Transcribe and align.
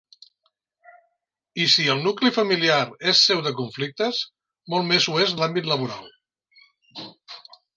I 1.65 1.67
si 1.73 1.85
el 1.95 2.01
nucli 2.07 2.31
familiar 2.39 2.79
és 3.11 3.21
seu 3.27 3.43
de 3.49 3.53
conflictes, 3.59 4.23
molt 4.75 4.89
més 4.93 5.09
ho 5.13 5.17
és 5.27 5.37
l'àmbit 5.43 5.71
laboral. 5.75 6.11